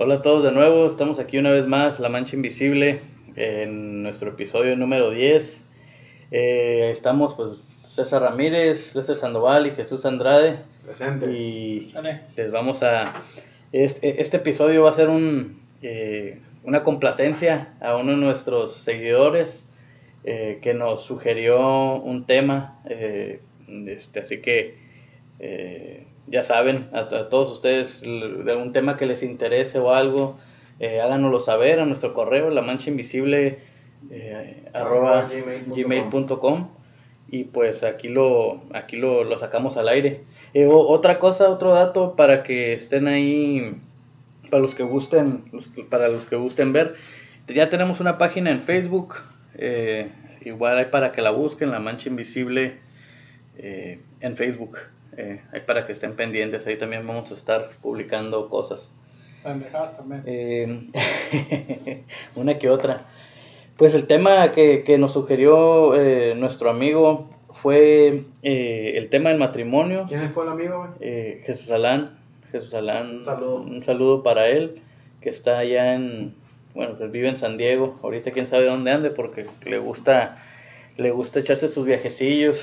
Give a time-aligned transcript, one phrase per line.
[0.00, 3.00] Hola a todos de nuevo, estamos aquí una vez más, La Mancha Invisible,
[3.34, 5.64] en nuestro episodio número 10.
[6.30, 10.60] Eh, estamos pues César Ramírez, Lester Sandoval y Jesús Andrade.
[10.84, 11.26] Presente.
[11.32, 12.20] Y Dale.
[12.36, 13.12] les vamos a...
[13.72, 19.68] Este, este episodio va a ser un, eh, una complacencia a uno de nuestros seguidores
[20.22, 22.80] eh, que nos sugirió un tema.
[22.88, 23.40] eh,
[23.88, 24.76] este, así que
[25.40, 30.38] eh, ya saben, a, a todos ustedes, de algún tema que les interese o algo,
[30.80, 33.58] eh, háganoslo saber a nuestro correo, la mancha invisible
[34.10, 35.28] eh, arroba
[35.74, 36.68] gmail.com.
[37.30, 40.22] y pues aquí lo aquí lo, lo sacamos al aire.
[40.54, 43.74] Eh, o- otra cosa, otro dato para que estén ahí,
[44.50, 46.94] para los que gusten, los para los que gusten ver,
[47.48, 49.16] ya tenemos una página en Facebook,
[49.56, 50.10] eh,
[50.44, 52.78] igual hay para que la busquen, La Mancha Invisible
[54.20, 54.78] en Facebook,
[55.18, 58.92] eh, hay para que estén pendientes, ahí también vamos a estar publicando cosas.
[59.42, 60.22] Pendejadas también.
[60.26, 62.04] Eh,
[62.36, 63.06] una que otra.
[63.76, 69.38] Pues el tema que, que nos sugirió eh, nuestro amigo fue eh, el tema del
[69.38, 70.04] matrimonio.
[70.06, 70.94] ¿Quién fue el amigo?
[71.00, 72.16] Eh, Jesús Alán.
[72.52, 73.16] Jesús Alán.
[73.16, 73.56] Un saludo.
[73.56, 74.80] Un saludo para él,
[75.20, 76.34] que está allá en.
[76.74, 77.98] Bueno, pues vive en San Diego.
[78.04, 80.38] Ahorita quién sabe dónde ande, porque le gusta,
[80.96, 82.62] le gusta echarse sus viajecillos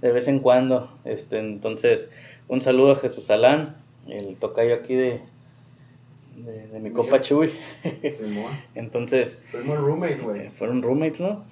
[0.00, 0.90] De vez en cuando.
[1.04, 2.10] Este, entonces,
[2.48, 3.76] un saludo a Jesús Alán,
[4.08, 5.20] el tocayo aquí de,
[6.36, 6.94] de, de mi Mío.
[6.94, 7.52] compa Chuy.
[8.74, 10.48] Entonces, Fuimos roommates, eh, güey.
[10.50, 11.44] fueron roommates, ¿no?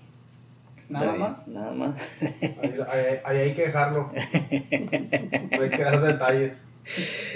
[0.88, 1.46] Nada Ahí, más.
[1.48, 2.02] Nada más.
[2.22, 4.10] Ahí, ahí- ahí hay que dejarlo.
[4.10, 6.64] No hay que dar detalles.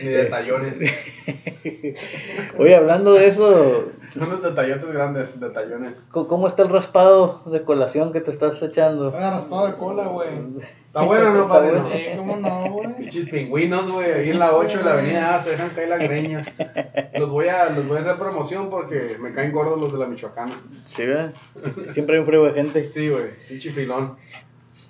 [0.03, 0.79] Ni detallones.
[2.59, 6.07] Oye, hablando de eso, Unos detallotes grandes, detallones.
[6.11, 9.09] ¿cómo cómo está el raspado de colación que te estás echando?
[9.09, 10.29] Oiga, raspado de cola, güey.
[10.87, 11.71] Está bueno, ¿no, padre?
[11.71, 11.91] bueno.
[11.93, 12.97] Sí, cómo no, güey.
[12.97, 15.97] Pinches pingüinos, güey, ahí en la 8 de la avenida A se dejan caer la
[15.97, 16.45] greña.
[17.15, 20.07] Los voy a, los voy a hacer promoción porque me caen gordos los de la
[20.07, 20.61] Michoacana.
[20.85, 21.33] Sí, ¿verdad?
[21.91, 22.89] Siempre hay un frío de gente.
[22.89, 24.17] Sí, güey, pinche filón.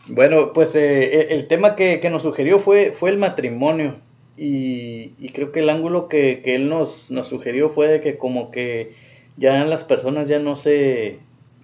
[0.08, 3.96] Bueno, pues eh, el, el tema que, que nos sugirió fue, fue el matrimonio.
[4.36, 8.16] Y, y creo que el ángulo que, que él nos, nos sugirió fue de que
[8.16, 8.94] como que
[9.36, 11.18] ya las personas ya no se,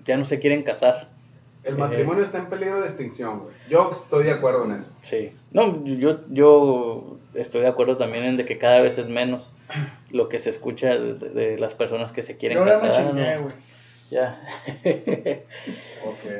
[0.04, 1.08] ya no se quieren casar.
[1.64, 1.78] El Eh.
[1.78, 3.54] matrimonio está en peligro de extinción, güey.
[3.68, 4.92] Yo estoy de acuerdo en eso.
[5.02, 5.32] Sí.
[5.52, 9.52] No, yo, yo estoy de acuerdo también en de que cada vez es menos
[10.10, 13.06] lo que se escucha de, de las personas que se quieren Yo ya me casar.
[13.08, 13.42] chingué, ¿no?
[13.42, 13.54] güey.
[14.10, 14.40] Ya.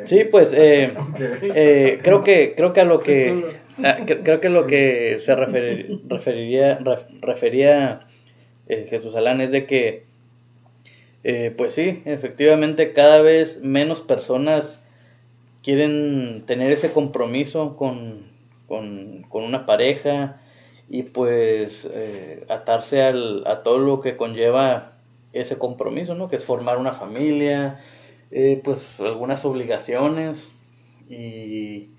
[0.04, 0.92] Sí, pues eh,
[1.54, 3.44] eh, creo que creo que a lo que
[3.84, 8.00] ah, cre- creo que lo que se referir- referiría ref- refería
[8.68, 10.04] eh, Jesús Alán es de que
[11.24, 14.84] eh, pues sí, efectivamente cada vez menos personas
[15.62, 18.30] quieren tener ese compromiso con,
[18.68, 20.40] con, una pareja
[20.88, 24.92] y pues eh, atarse al, a todo lo que conlleva
[25.32, 26.28] ese compromiso, ¿no?
[26.28, 27.80] Que es formar una familia,
[28.30, 30.52] eh, pues algunas obligaciones
[31.08, 31.90] y,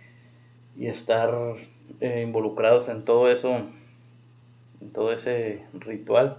[0.77, 1.55] y estar
[2.01, 3.63] involucrados en todo eso,
[4.81, 6.37] en todo ese ritual.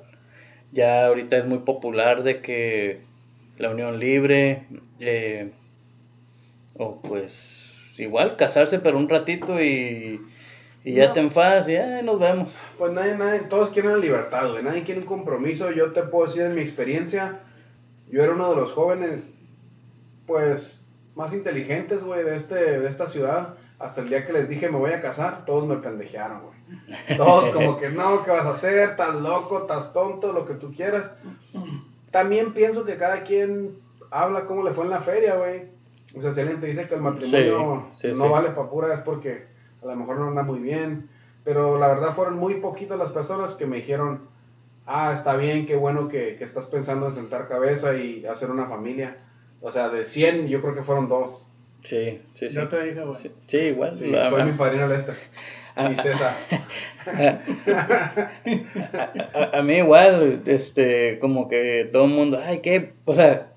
[0.73, 3.01] Ya ahorita es muy popular de que
[3.59, 4.65] la unión libre,
[5.01, 5.51] eh,
[6.77, 10.21] o pues igual casarse pero un ratito y,
[10.85, 11.13] y ya No.
[11.13, 12.53] te enfadas y "Ay, nos vemos.
[12.79, 14.63] Pues nadie, nadie, todos quieren la libertad, güey.
[14.63, 15.71] Nadie quiere un compromiso.
[15.73, 17.41] Yo te puedo decir en mi experiencia,
[18.11, 19.33] yo era uno de los jóvenes,
[20.27, 23.55] pues, más inteligentes, güey, de, este, de esta ciudad.
[23.81, 27.17] Hasta el día que les dije me voy a casar, todos me pendejearon, güey.
[27.17, 28.91] Todos como que no, ¿qué vas a hacer?
[28.91, 31.11] Estás loco, estás tonto, lo que tú quieras.
[32.11, 33.79] También pienso que cada quien
[34.11, 35.69] habla cómo le fue en la feria, güey.
[36.17, 38.31] O sea, si alguien te dice que el matrimonio Sí, sí, no sí.
[38.31, 39.47] vale pa' pura es porque
[39.83, 41.09] a lo mejor no anda muy bien.
[41.43, 44.29] Pero la verdad fueron muy poquitas las personas que me dijeron,
[44.87, 48.67] ah, está bien, qué bueno que, que estás pensando en sentar cabeza y hacer una
[48.67, 49.17] familia.
[49.63, 51.47] O sea, de 100 yo creo que fueron dos.
[51.83, 52.57] Sí, sí, sí.
[52.57, 53.15] Yo te dije, güey.
[53.21, 53.95] Sí, sí, igual.
[53.95, 55.15] Sí, la- fue mi padrino Lester
[55.77, 56.35] Ah, y César.
[59.35, 63.53] a, a mí igual, este, como que todo el mundo, ay, qué, o sea,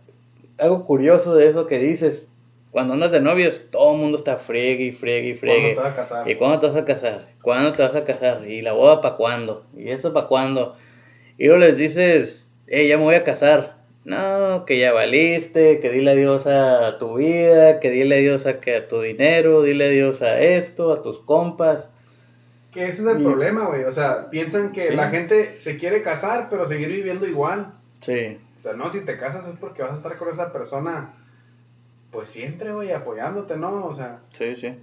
[0.58, 2.30] algo curioso de eso que dices,
[2.72, 5.74] cuando andas de novios, todo el mundo está friegue y friegue y ¿Cuándo friegue.
[5.76, 6.30] te vas a casar?
[6.30, 7.28] ¿Y cuándo te vas a casar?
[7.42, 8.48] ¿Cuándo te vas a casar?
[8.48, 9.66] ¿Y la boda para cuándo?
[9.76, 10.76] ¿Y eso para cuándo?
[11.38, 13.73] Y luego les dices, hey, ya me voy a casar.
[14.06, 18.76] No, que ya valiste, que dile adiós a tu vida, que dile adiós a, que
[18.76, 21.90] a tu dinero, dile adiós a esto, a tus compas.
[22.72, 23.84] Que ese es el Y- problema, güey.
[23.86, 24.96] O sea, piensan que Sí.
[24.96, 27.72] la gente se quiere casar, pero seguir viviendo igual.
[28.02, 31.14] Sí, O sea, no, si te casas es porque vas a estar con esa persona,
[32.12, 33.86] pues siempre, güey, apoyándote, ¿no?
[33.86, 34.74] O sea, sí, sí.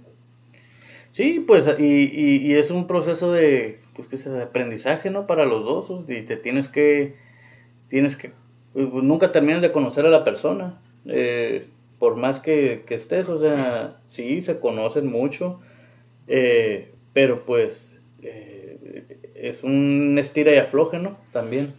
[1.11, 5.27] Sí, pues, y, y, y es un proceso de, pues, que sea de aprendizaje, ¿no?
[5.27, 7.15] Para los dos, y te tienes que,
[7.89, 8.31] tienes que,
[8.73, 11.67] nunca terminas de conocer a la persona, eh,
[11.99, 15.59] por más que, que estés, o sea, sí, se conocen mucho,
[16.27, 21.17] eh, pero pues eh, es un estira y afloje, ¿no?
[21.31, 21.73] También.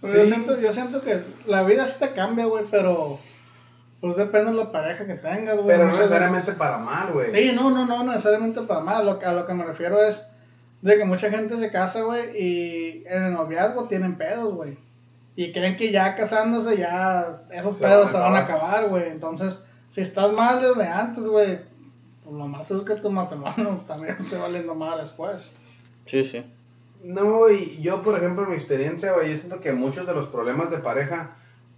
[0.00, 3.18] Pero yo, siento, yo siento que la vida sí te cambia, güey, pero
[4.00, 5.76] pues depende de la pareja que tengas, güey.
[5.76, 7.32] Pero no necesariamente para mal, güey.
[7.32, 9.04] Sí, no, no, no necesariamente para mal.
[9.04, 10.24] Lo que, a lo que me refiero es
[10.82, 14.78] de que mucha gente se casa, güey, y en el noviazgo tienen pedos, güey.
[15.38, 18.88] Y creen que ya casándose ya esos Se pedos van se van a acabar.
[18.88, 19.08] güey.
[19.08, 19.56] Entonces,
[19.88, 21.60] si estás mal desde antes, güey,
[22.24, 25.36] pues lo más es que tu matrimonio también esté valiendo mal después.
[26.06, 26.44] Sí, sí.
[27.04, 30.26] No, y yo, por ejemplo, en mi experiencia, güey, yo siento que muchos de los
[30.26, 31.36] problemas de pareja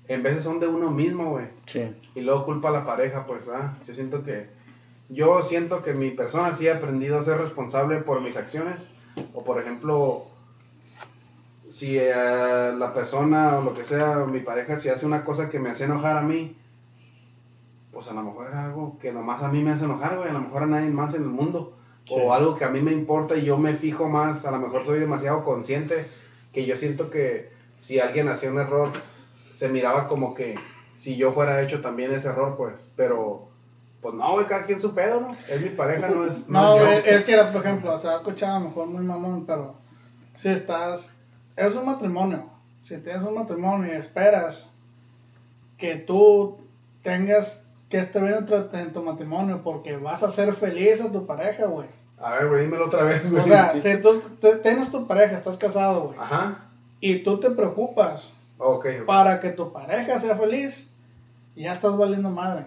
[0.09, 1.49] en veces son de uno mismo, güey.
[1.67, 1.95] Sí.
[2.15, 3.73] Y luego culpa a la pareja, pues, ¿verdad?
[3.87, 4.49] Yo siento que,
[5.11, 8.89] yo siento que mi persona sí ha aprendido a ser responsable por mis acciones.
[9.35, 10.30] O, por ejemplo,
[11.70, 15.58] si eh, la persona o lo que sea, mi pareja, si hace una cosa que
[15.58, 16.56] me hace enojar a mí,
[17.93, 20.28] pues a lo mejor era algo que nomás a mí me hace enojar, güey.
[20.28, 21.75] A lo mejor a nadie más en el mundo.
[22.05, 22.14] Sí.
[22.17, 24.44] O algo que a mí me importa y yo me fijo más.
[24.44, 26.06] A lo mejor soy demasiado consciente
[26.52, 28.90] que yo siento que si alguien hacía un error,
[29.52, 30.56] se miraba como que
[30.96, 32.90] si yo fuera hecho también ese error, pues.
[32.96, 33.49] Pero,
[34.00, 35.37] pues no, güey, cada quien su pedo, ¿no?
[35.49, 36.49] Es mi pareja, no es.
[36.49, 36.93] No, es yo.
[36.93, 39.75] él, él quiere, por ejemplo, o sea, escuchado a lo mejor muy mamón, pero
[40.37, 41.11] si estás,
[41.61, 42.45] es un matrimonio,
[42.85, 44.67] si tienes un matrimonio y esperas
[45.77, 46.59] que tú
[47.03, 51.67] tengas que estar bien en tu, matrimonio porque vas a hacer feliz a tu pareja,
[51.67, 51.89] güey.
[52.19, 53.43] A ver, güey, dímelo otra vez, güey.
[53.43, 54.23] O sea, si tú
[54.62, 56.67] tienes tu pareja, estás casado, güey, Ajá.
[57.01, 59.06] y tú te preocupas Ok, ok.
[59.06, 60.89] para que tu pareja sea feliz,
[61.56, 62.67] ya estás valiendo madre.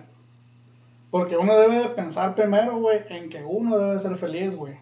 [1.09, 4.77] Porque uno debe de pensar primero, güey, en que uno debe ser feliz, güey.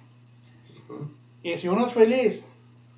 [1.43, 2.47] Y si uno es feliz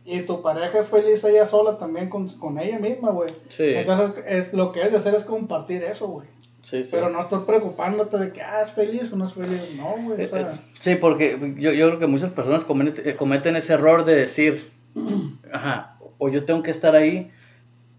[0.06, 3.30] y tu pareja es feliz ella sola también con, con ella misma, güey.
[3.50, 3.64] Sí.
[3.76, 6.28] Entonces es, lo que es de hacer es compartir eso, güey.
[6.62, 6.92] Sí, sí.
[6.94, 9.62] Pero no estás preocupándote de que, ah, es feliz o no es feliz.
[9.76, 10.22] No, güey.
[10.22, 13.56] Eh, O sea, eh, Sí, porque yo, yo creo que muchas personas cometen, eh, cometen
[13.56, 14.72] ese error de decir,
[15.52, 17.32] ajá, o yo tengo que estar ahí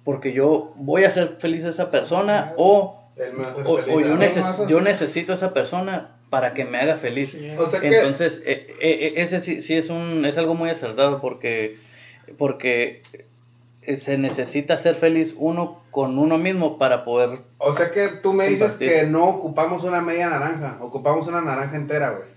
[0.05, 3.01] porque yo voy a ser feliz a esa persona o,
[3.67, 7.31] o, feliz, o yo, neces- yo necesito a esa persona para que me haga feliz.
[7.33, 7.49] sí.
[7.59, 7.89] O sea que.
[7.97, 11.77] Entonces, eh, eh, ese sí, sí es, un, es algo muy acertado porque,
[12.39, 13.03] porque
[13.83, 17.41] eh, se necesita ser feliz uno con uno mismo para poder...
[17.59, 18.89] O sea que tú me dices Compartir.
[18.89, 22.29] que no ocupamos una media naranja, ocupamos una naranja entera, güey.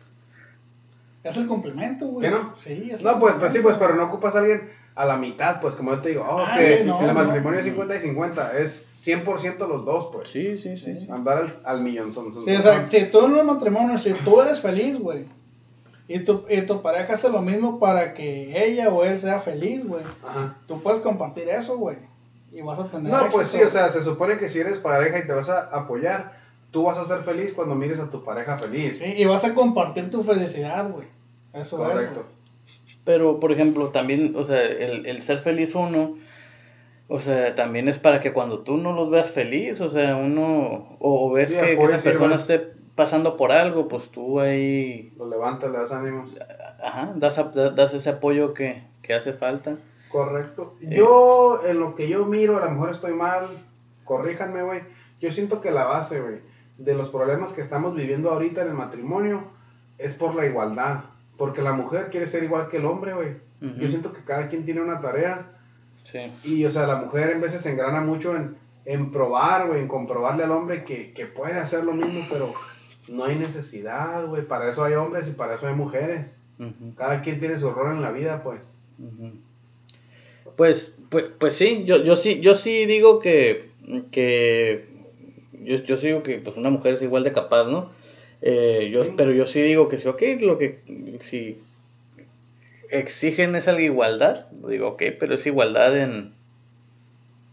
[1.24, 2.28] es el complemento, güey.
[2.30, 2.54] ¿Qué no?
[2.64, 5.16] Sí, es el No, pues, pues sí, pues, pero no ocupas a alguien a la
[5.16, 7.58] mitad, pues como yo te digo, oh, Ah, que sí, no, el matrimonio no.
[7.60, 10.28] es 50 y 50, es 100% los dos, pues.
[10.30, 10.98] Sí, sí, sí.
[10.98, 11.08] sí.
[11.12, 14.12] Andar al, al millón son, son- Sí, o sea, si tú en un matrimonio, si
[14.14, 15.26] tú eres feliz, güey,
[16.08, 19.86] y tu, y tu pareja hace lo mismo para que ella o él sea feliz,
[19.86, 20.56] güey, Ajá.
[20.68, 21.98] tú puedes compartir eso, güey,
[22.52, 25.20] y vas a tener No, pues sí, o sea, se supone que si eres pareja
[25.20, 26.38] y te vas a apoyar,
[26.72, 29.00] tú vas a ser feliz cuando mires a tu pareja feliz.
[29.00, 31.08] Sí, y vas a compartir tu felicidad, güey.
[31.54, 31.92] Eso es.
[31.92, 32.26] Correcto.
[33.04, 36.18] Pero, por ejemplo, también, o sea, el, el ser feliz uno,
[37.08, 40.98] o sea, también es para que cuando tú no los veas feliz, o sea, uno,
[41.00, 45.14] o, o ves Sí, que, que esa persona esté pasando por algo, pues tú ahí,
[45.18, 46.32] Lo levantas, le das ánimos.
[46.84, 49.78] ajá, das, das ese apoyo que, que hace falta.
[50.12, 50.76] Correcto.
[50.82, 53.48] Yo, en lo que yo miro, a lo mejor estoy mal,
[54.04, 54.82] corríjanme, güey.
[55.22, 56.40] Yo siento que la base, güey,
[56.78, 59.44] de los problemas que estamos viviendo ahorita en el matrimonio
[59.98, 61.04] es por la igualdad.
[61.38, 63.36] Porque la mujer quiere ser igual que el hombre, güey.
[63.80, 65.48] Yo siento que cada quien tiene una tarea.
[66.04, 69.82] Sí, Y, o sea, la mujer en veces se engrana mucho en, en probar, güey,
[69.82, 72.54] en comprobarle al hombre que, que puede hacer lo mismo, pero
[73.08, 74.44] no hay necesidad, güey.
[74.44, 76.38] Para eso hay hombres y para eso hay mujeres.
[76.96, 78.74] Cada quien tiene su rol en la vida, pues.
[80.56, 83.70] Pues, pues, pues sí, yo, yo sí, yo sí digo que,
[84.12, 84.88] que
[85.52, 87.92] yo, yo sí digo que pues una mujer es igual de capaz, ¿no?
[88.42, 89.12] Eh, yo, Sí.
[89.16, 90.80] Pero yo sí digo que sí, ok, lo que
[91.20, 91.60] si
[92.90, 96.34] exigen esa igualdad, digo, ok, pero es igualdad en,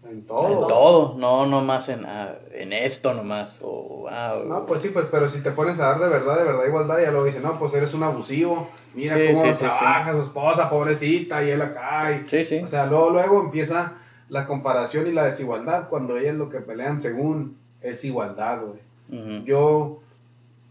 [0.04, 0.66] En en todo.
[0.66, 5.26] todo, no nomás en, ah, en esto nomás, o, ah, No, pues sí, pues, pero
[5.28, 7.72] si te pones a dar de verdad, de verdad igualdad, ya luego dicen, no, pues
[7.74, 12.12] eres un abusivo, mira Sí, cómo sí, sí, trabaja su esposa, pobrecita, y él acá,
[12.12, 12.28] y...
[12.28, 13.94] sí, sí, O sea, luego, luego empieza
[14.28, 19.44] la comparación y la desigualdad, cuando ellas lo que pelean según es igualdad, güey.
[19.44, 20.00] Yo,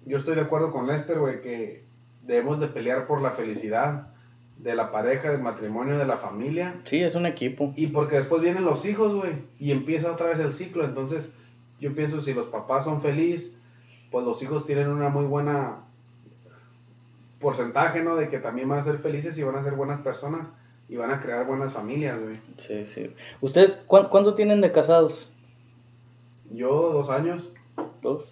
[0.05, 1.83] yo estoy de acuerdo con Lester, güey, que
[2.23, 4.07] debemos de pelear por la felicidad
[4.57, 8.41] de la pareja, del matrimonio, de la familia, sí, es un equipo, y porque después
[8.41, 10.85] vienen los hijos, güey, y empieza otra vez el ciclo.
[10.85, 11.31] Entonces,
[11.79, 13.55] yo pienso si los papás son felices,
[14.11, 15.79] pues los hijos tienen una muy buena
[17.39, 18.15] porcentaje, ¿no?
[18.15, 20.47] De que también van a ser felices y van a ser buenas personas.
[20.89, 22.35] y van a crear buenas familias, güey.
[22.57, 23.09] Sí, sí.
[23.41, 25.29] ¿Ustedes cuán- cuánto tienen de casados?
[26.51, 27.49] Yo, dos años.
[28.01, 28.25] ¿Dos?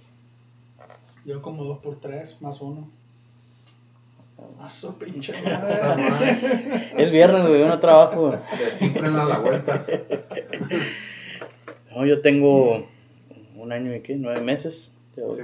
[1.25, 2.89] Yo como dos por tres, más uno.
[4.59, 6.03] A su pinche madre.
[6.97, 8.37] Es viernes, güey, no trabajo.
[8.75, 9.85] siempre en la vuelta.
[11.93, 12.87] No, yo tengo
[13.57, 14.93] un año y qué, nueve meses.
[15.17, 15.41] Ya, Sí,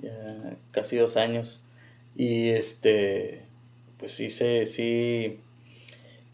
[0.00, 1.62] ya casi dos años.
[2.16, 3.42] Y este,
[3.98, 5.38] pues sí se, sí,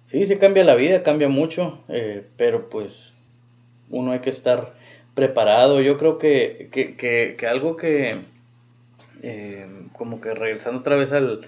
[0.06, 3.14] sí se cambia la vida, cambia mucho, eh, pero pues
[3.90, 4.74] uno hay que estar
[5.14, 5.80] preparado.
[5.80, 8.20] Yo creo que, que, que, que algo que,
[9.22, 11.46] eh, como que regresando otra vez al,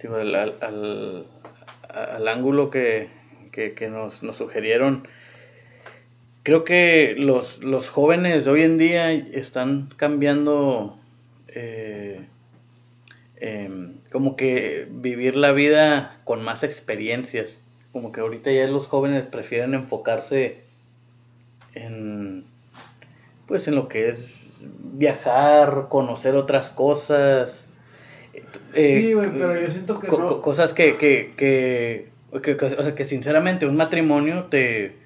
[0.00, 1.26] digo, al, al,
[1.88, 3.08] al- ángulo que,
[3.52, 5.06] que, nos, nos sugirieron,
[6.42, 10.98] creo que los, los jóvenes hoy en día están cambiando
[11.48, 12.20] eh,
[13.36, 17.60] em, como que vivir la vida con más experiencias.
[17.92, 20.58] Como que ahorita ya los jóvenes prefieren enfocarse
[21.74, 22.44] en
[23.46, 24.33] pues en lo que es
[24.94, 27.68] viajar, conocer otras cosas.
[28.74, 30.26] eh, Sí, güey, pero yo siento que co- no.
[30.26, 32.08] co- cosas que, que, que,
[32.42, 34.96] que- que- o sea, que sinceramente un matrimonio te,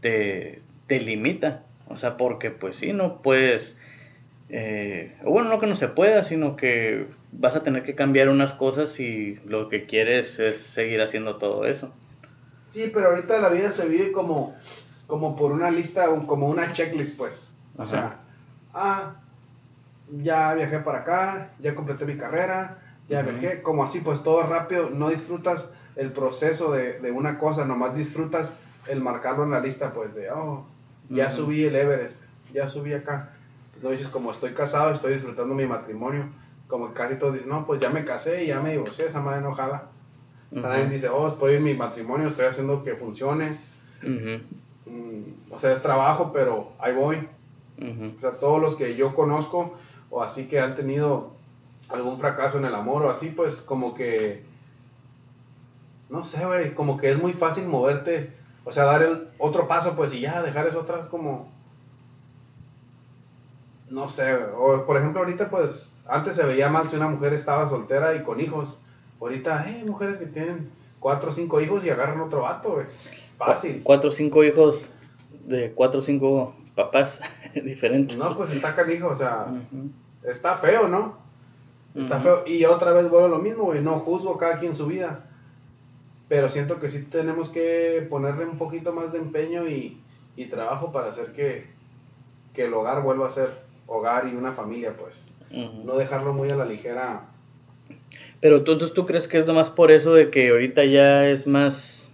[0.00, 1.62] te, te limita.
[1.88, 3.78] O sea, porque pues sí, no puedes,
[4.48, 8.28] eh, o bueno, no que no se pueda, sino que vas a tener que cambiar
[8.28, 11.92] unas cosas si lo que quieres es seguir haciendo todo eso.
[12.66, 14.56] Sí, pero ahorita la vida se vive como,
[15.06, 17.48] como por una lista, como una checklist, pues.
[17.78, 18.18] O sea,
[18.76, 19.14] ah,
[20.10, 22.78] ya viajé para acá, ya completé mi carrera,
[23.08, 27.64] ya viajé, como así, pues todo rápido, no disfrutas el proceso de, de una cosa,
[27.64, 28.54] nomás disfrutas
[28.88, 30.64] el marcarlo en la lista, pues de, oh,
[31.08, 32.20] ya subí el Everest,
[32.52, 33.30] ya subí acá.
[33.82, 36.28] No dices, como estoy casado, estoy disfrutando mi matrimonio.
[36.66, 39.38] Como casi todos dicen, no, pues ya me casé y ya me divorcié, esa madre
[39.38, 39.90] enojada.
[40.50, 43.58] O sea, nadie dice, oh, estoy en mi matrimonio, estoy haciendo que funcione.
[44.86, 47.28] Mm, o sea, es trabajo, pero ahí voy.
[47.78, 49.74] O sea, todos los que yo conozco
[50.10, 51.32] o así que han tenido
[51.88, 54.42] algún fracaso en el amor o así, pues como que,
[56.08, 58.32] no sé, güey, como que es muy fácil moverte,
[58.64, 61.48] o sea, dar el otro paso, pues y ya, dejar eso atrás como,
[63.90, 67.68] no sé, o por ejemplo ahorita pues antes se veía mal si una mujer estaba
[67.68, 68.80] soltera y con hijos,
[69.20, 72.86] ahorita hay mujeres que tienen cuatro o cinco hijos y agarran otro vato, güey,
[73.38, 73.82] fácil.
[73.84, 74.90] Cuatro o cinco hijos
[75.44, 77.20] de cuatro o cinco papás
[77.54, 78.16] diferentes.
[78.16, 79.48] No, pues está canijo, o sea,
[80.22, 81.18] está feo, ¿no?
[81.96, 82.44] Está feo.
[82.46, 83.82] Y otra vez vuelvo a lo mismo, güey.
[83.82, 85.24] No juzgo cada quien su vida.
[86.28, 90.00] Pero siento que sí tenemos que ponerle un poquito más de empeño y,
[90.36, 91.66] y trabajo para hacer que,
[92.52, 93.50] que el hogar vuelva a ser
[93.86, 95.24] hogar y una familia, pues.
[95.50, 97.22] No dejarlo muy a la ligera.
[98.40, 101.46] Pero tú, entonces tú crees que es nomás por eso de que ahorita ya es
[101.46, 102.06] más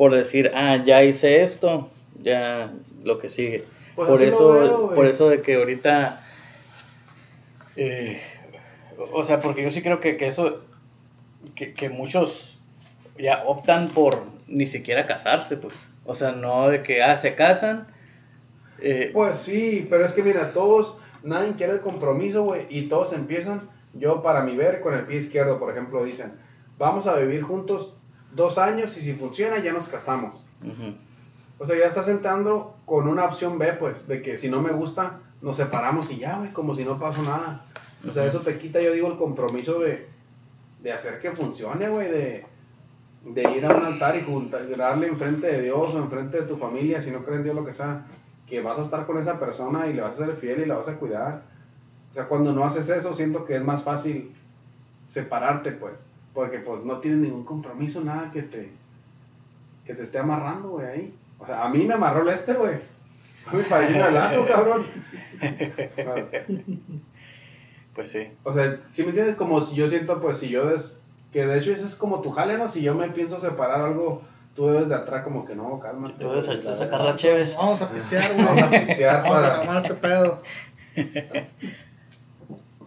[0.00, 1.90] por decir, ah, ya hice esto,
[2.22, 2.72] ya
[3.04, 3.64] lo que sigue.
[3.96, 6.24] Pues por eso, veo, por eso de que ahorita,
[7.76, 8.20] eh,
[9.12, 10.60] o sea, porque yo sí creo que, que eso,
[11.54, 12.58] que, que muchos
[13.18, 15.74] ya optan por ni siquiera casarse, pues.
[16.04, 17.86] O sea, no de que, ah, se casan.
[18.80, 22.66] eh, Pues sí, pero es que mira, todos, nadie quiere el compromiso, güey.
[22.70, 26.32] Y todos empiezan, yo para mi ver, con el pie izquierdo, por ejemplo, dicen,
[26.78, 27.96] vamos a vivir juntos
[28.32, 30.46] dos años y si funciona ya nos casamos.
[31.60, 34.72] O sea, ya estás entrando con una opción B, pues, de que si no me
[34.72, 37.66] gusta, nos separamos y ya, güey, como si no pasó nada.
[38.08, 40.08] O sea, eso te quita, yo digo, el compromiso de,
[40.82, 42.46] de hacer que funcione, güey, de,
[43.26, 47.02] de ir a un altar y juntarle enfrente de Dios o enfrente de tu familia,
[47.02, 48.06] si no creen en Dios, lo que sea,
[48.46, 50.76] que vas a estar con esa persona y le vas a ser fiel y la
[50.76, 51.42] vas a cuidar.
[52.10, 54.32] O sea, cuando no haces eso, siento que es más fácil
[55.04, 58.72] separarte, pues, porque pues no tienes ningún compromiso, nada que te,
[59.84, 61.14] que te esté amarrando, güey, ahí.
[61.40, 62.74] O sea, a mí me amarró el este, güey.
[63.46, 64.84] A mi padrino de lazo, cabrón.
[65.40, 65.40] O
[65.96, 66.14] sea,
[67.94, 68.28] pues sí.
[68.44, 71.00] O sea, si me entiendes, como si yo siento, pues si yo des,
[71.32, 72.68] que de hecho ese es como tu jale, ¿no?
[72.68, 74.22] Si yo me pienso separar algo,
[74.54, 76.14] tú debes de atrás como que no, cálmate.
[76.18, 77.56] Tú debes la sacar la chéves.
[77.56, 78.44] Vamos a pistear, güey.
[78.46, 80.42] Vamos a pistear Vamos a para, tomar este pedo.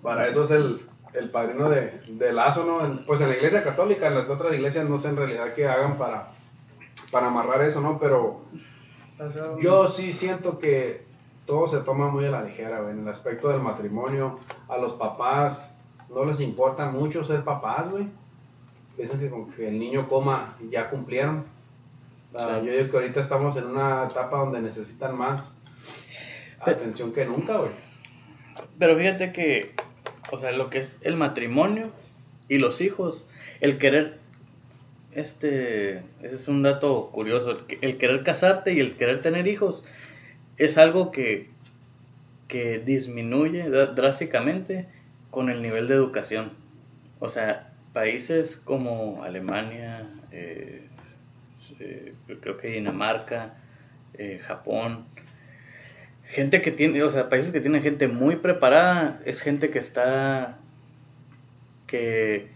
[0.01, 0.81] para eso es el,
[1.13, 2.85] el padrino de, de lazo, ¿no?
[2.85, 5.67] En- pues en la iglesia católica, en las otras iglesias no sé en realidad qué
[5.67, 6.31] hagan para,
[7.13, 7.97] para amarrar eso, ¿no?
[7.99, 8.41] Pero
[9.61, 11.05] Yo sí siento que
[11.45, 14.39] todo se toma muy a la ligera, güey, en el aspecto del matrimonio.
[14.67, 15.69] A los papás
[16.09, 18.07] no les importa mucho ser papás, güey.
[18.97, 21.45] Piensan que con que el niño coma ya cumplieron.
[22.35, 22.65] Ah, Sí.
[22.67, 25.55] Yo digo que ahorita estamos en una etapa donde necesitan más
[26.65, 27.71] Pero- atención que nunca, güey.
[28.79, 29.75] Pero fíjate que,
[30.31, 31.91] o sea, lo que es el matrimonio
[32.49, 33.27] y los hijos,
[33.61, 34.19] el querer
[35.15, 39.47] este, ese es un dato curioso, el, que- el querer casarte y el querer tener
[39.47, 39.83] hijos
[40.57, 41.49] es algo que,
[42.47, 44.87] que disminuye drásticamente
[45.31, 46.51] con el nivel de educación.
[47.19, 50.87] O sea, países como Alemania, eh,
[51.79, 53.55] eh, creo que Dinamarca,
[54.15, 55.05] eh, Japón,
[56.25, 60.57] gente que tiene, o sea, países que tienen gente muy preparada, es gente que está,
[61.87, 62.47] que,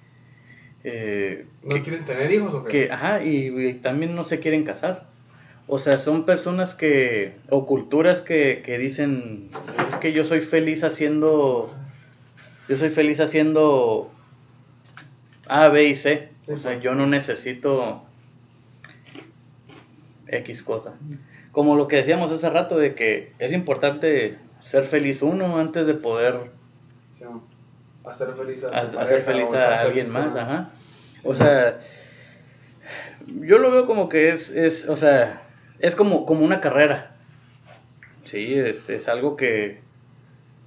[0.83, 2.69] eh, ¿No que- quieren tener hijos o qué?
[2.87, 5.05] que, ajá, y, y también no se quieren casar.
[5.67, 9.49] O sea, son personas que, o culturas que, que dicen,
[9.89, 11.69] es que yo soy feliz haciendo,
[12.69, 14.09] yo soy feliz haciendo
[15.45, 16.29] A, B y C.
[16.45, 18.01] Sí, o sea, yo no necesito
[20.27, 20.93] X cosa.
[21.51, 25.93] Como lo que decíamos hace rato de que es importante ser feliz uno antes de
[25.95, 26.51] poder
[27.17, 27.25] Sí.
[28.09, 30.69] Hacer feliz a, a- hacer feliz a alguien feliz más, ajá.
[31.23, 31.79] O sea,
[33.41, 35.41] yo lo veo como que es, es o sea,
[35.79, 37.15] es como, como una carrera.
[38.23, 39.81] Sí, es, es algo que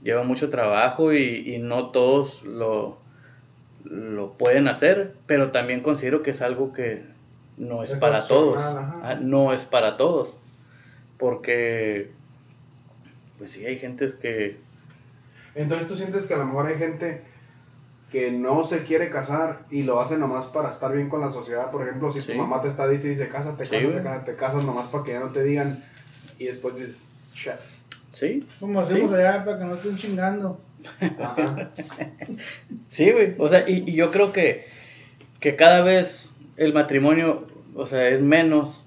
[0.02, 2.98] lleva mucho trabajo y, y no todos lo,
[3.84, 7.04] lo pueden hacer, pero también considero que es algo que
[7.58, 8.62] no es, Es para opcional, todos.
[9.02, 10.38] Ah, No es para todos.
[11.18, 12.10] Porque,
[13.36, 14.56] pues sí, hay gente que
[15.54, 17.22] Entonces tú sientes que a lo mejor hay gente
[18.10, 21.70] que no se quiere casar y lo hace nomás para estar bien con la sociedad.
[21.70, 22.32] Por ejemplo, si Sí.
[22.32, 24.02] tu mamá te está dice, dice, cásate, Sí, cásate, güey.
[24.02, 25.82] cásate, te casas nomás para que ya no te digan
[26.38, 27.52] y después dices, "Shit".
[28.10, 29.16] sí, Como decimos Sí.
[29.16, 30.60] allá, para que no estén chingando.
[31.20, 31.70] Ajá.
[32.88, 33.34] Sí, güey.
[33.38, 34.64] O sea, y, y yo creo que,
[35.38, 38.84] que cada vez el matrimonio, o sea, es menos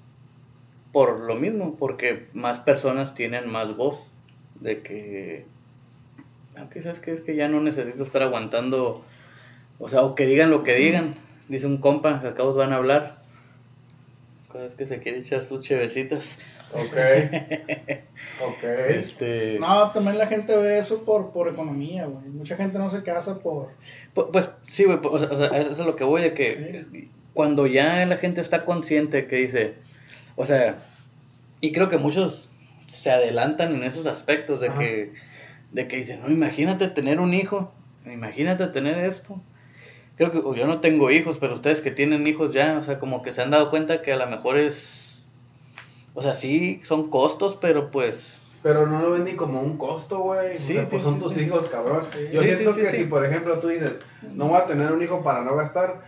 [0.92, 4.10] por lo mismo, porque más personas tienen más voz
[4.60, 5.46] de que,
[6.56, 9.02] aunque sabes que es que ya no necesito estar aguantando,
[9.78, 11.14] o sea, o que digan lo que digan.
[11.48, 13.18] Dice un compa que acabos van a hablar.
[14.52, 16.38] Cada vez que se quiere echar sus chevecitas.
[16.72, 16.96] Ok.
[18.42, 18.64] Ok.
[18.88, 22.28] Este, No, también la gente ve eso por, por economía, güey.
[22.30, 23.68] Mucha gente no se casa por...
[24.14, 27.06] Pu- Pues sí, güey, o sea, o sea, eso es lo que voy, de que
[27.32, 29.74] cuando ya la gente está consciente que dice,
[30.36, 30.78] o sea,
[31.60, 32.48] y creo que muchos
[32.86, 34.78] se adelantan en esos aspectos de Ajá.
[34.78, 35.12] que,
[35.72, 37.72] de que dicen, no, imagínate tener un hijo,
[38.06, 39.40] imagínate tener esto.
[40.16, 42.98] Creo que o yo no tengo hijos, pero ustedes que tienen hijos ya, o sea,
[43.00, 45.24] como que se han dado cuenta que a lo mejor es,
[46.14, 50.20] o sea, sí, son costos, pero pues, Pero no lo ven ni como un costo,
[50.20, 50.56] güey.
[50.56, 52.04] Sí, o sea, sí, pues son sí, tus hijos, cabrón.
[52.32, 53.92] Yo siento que si, por ejemplo, tú dices,
[54.34, 56.04] no voy a tener un hijo para no gastar,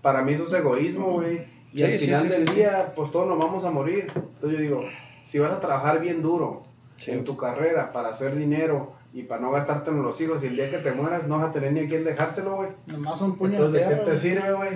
[0.00, 1.42] para mí eso es egoísmo, güey.
[1.72, 4.06] Y al final del día, pues todos nos vamos a morir.
[4.14, 4.84] Entonces yo digo,
[5.24, 6.62] si vas a trabajar bien duro
[7.06, 10.56] en tu carrera para hacer dinero y para no gastarte en los hijos, y el
[10.56, 12.70] día que te mueras no vas a tener ni a quién dejárselo, güey.
[12.86, 14.70] Nomás un puño Entonces, ¿de qué te sirve, güey?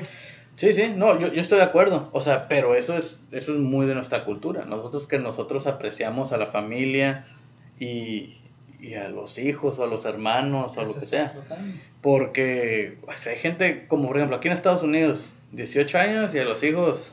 [0.57, 3.59] Sí, sí, no, yo, yo estoy de acuerdo, o sea, pero eso es, eso es
[3.59, 7.27] muy de nuestra cultura, nosotros que nosotros apreciamos a la familia
[7.81, 8.38] y,
[8.81, 11.35] y a los hijos o a los hermanos o a lo que sea,
[12.01, 16.38] porque o sea, hay gente, como por ejemplo aquí en Estados Unidos, 18 años y
[16.38, 17.12] a los hijos,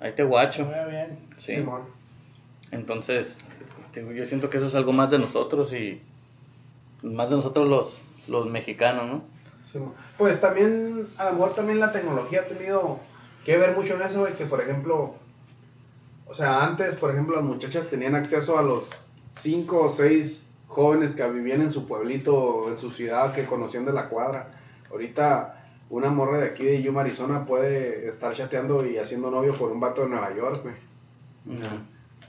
[0.00, 1.18] ahí te guacho, vaya bien.
[1.38, 1.64] sí,
[2.72, 3.38] entonces
[3.94, 6.00] digo, yo siento que eso es algo más de nosotros y
[7.02, 9.22] más de nosotros los, los mexicanos, ¿no?
[9.70, 9.92] Simón.
[10.16, 13.00] Pues también, a lo mejor también la tecnología ha tenido
[13.44, 15.14] que ver mucho en eso, güey, que por ejemplo,
[16.26, 18.90] o sea, antes, por ejemplo, las muchachas tenían acceso a los
[19.30, 23.84] cinco o seis jóvenes que vivían en su pueblito o en su ciudad que conocían
[23.84, 24.52] de la cuadra.
[24.90, 25.56] Ahorita
[25.90, 29.80] una morra de aquí de Yuma, Arizona puede estar chateando y haciendo novio por un
[29.80, 30.74] vato de Nueva York, güey.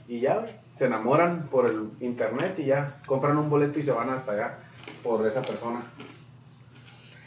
[0.08, 4.10] Y ya, se enamoran por el internet y ya compran un boleto y se van
[4.10, 4.58] hasta allá
[5.02, 5.82] por esa persona.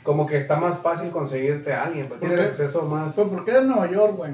[0.04, 2.52] Como que está más fácil conseguirte a alguien, pues ¿Por tienes qué?
[2.52, 4.34] acceso más ¿por qué de Nueva York, güey?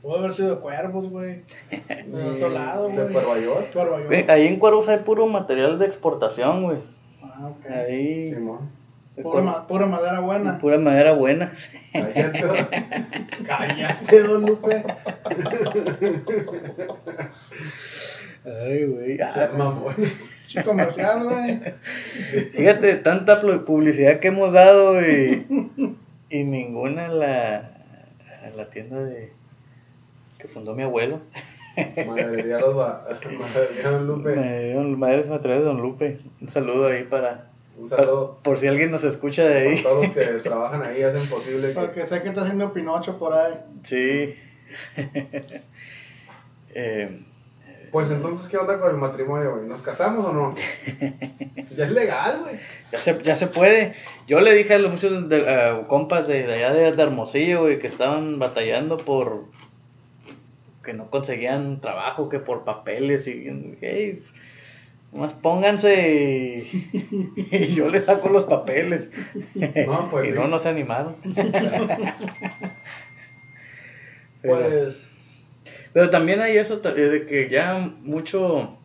[0.00, 1.42] Puede haber sido de Cuervos, güey.
[1.70, 3.44] De otro lado, de güey.
[3.44, 3.68] York.
[3.74, 4.08] Nueva York.
[4.08, 6.78] Ve, Ahí en Cuervos hay puro material de exportación, güey.
[7.22, 7.66] Ah, ok.
[7.70, 8.32] Ahí.
[8.32, 8.70] Simón.
[9.22, 10.58] Pura, ma- pura madera buena.
[10.58, 11.52] Pura madera buena.
[11.92, 12.68] Cállate, don-
[13.46, 14.84] Cállate, don Lupe.
[18.44, 19.18] Ay, güey.
[20.46, 21.60] Chico comercial, güey.
[22.52, 25.46] Fíjate, tanta publicidad que hemos dado y,
[26.30, 27.56] y ninguna a la,
[28.44, 29.32] a la tienda de
[30.38, 31.20] que fundó mi abuelo.
[32.06, 33.06] Madre mía, los va.
[33.38, 34.34] Madre don Lupe.
[34.86, 36.18] Materiales de Don Lupe.
[36.40, 37.49] Un saludo ahí para.
[37.76, 39.82] Un saludo Por si alguien nos escucha de ahí.
[39.82, 41.74] todos los que trabajan ahí, hacen posible que.
[41.74, 43.54] Porque sé que está haciendo Pinocho por ahí.
[43.84, 44.34] Sí.
[46.72, 47.22] Eh,
[47.90, 49.66] Pues entonces, ¿qué onda con el matrimonio, güey?
[49.66, 50.54] ¿Nos casamos o no?
[51.76, 52.56] ya es legal, güey.
[52.92, 53.94] Ya se, ya se puede.
[54.28, 57.80] Yo le dije a los muchos de, compas de, de allá de, de Hermosillo, güey,
[57.80, 59.46] que estaban batallando por
[60.84, 64.22] que no conseguían trabajo, que por papeles y hey,
[65.12, 66.64] nomás pónganse
[67.52, 69.10] y, yo les saco los papeles.
[69.86, 70.34] No, pues y sí.
[70.38, 71.16] no, no se animaron.
[74.42, 75.06] Pues.
[75.92, 78.78] Pero también hay eso ta- de que ya mucho,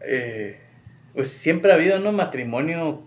[0.00, 0.60] eh,
[1.14, 2.12] pues siempre ha habido, ¿no?
[2.12, 3.02] Matrimonio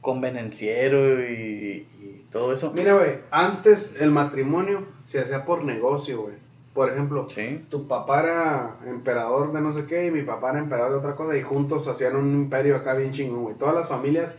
[0.00, 2.72] convenenciero y, y todo eso.
[2.72, 6.34] Mira, güey, antes el matrimonio se hacía por negocio, güey.
[6.74, 10.58] Por ejemplo, Sí, tu papá era emperador de no sé qué y mi papá era
[10.58, 13.56] emperador de otra cosa y juntos hacían un imperio acá bien chingón, güey.
[13.56, 14.36] Todas las familias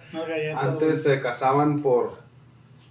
[0.57, 2.13] antes se casaban por,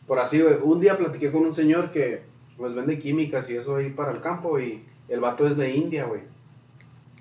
[0.07, 0.55] por así, güey.
[0.63, 2.23] Un día platiqué con un señor que
[2.57, 6.05] pues vende químicas y eso ahí para el campo y el vato es de India,
[6.05, 6.21] güey.